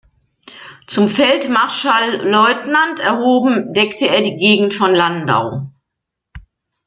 Zum 0.87 1.09
Feldmarschallleutnant 1.09 2.99
erhoben, 3.01 3.71
deckte 3.71 4.09
er 4.09 4.23
die 4.23 4.37
Gegend 4.37 4.73
von 4.73 4.95
Landau. 4.95 5.71